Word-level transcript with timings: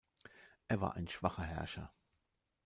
Er 0.67 0.81
war 0.81 0.95
ein 0.95 1.07
schwacher 1.07 1.43
Herrscher. 1.43 1.93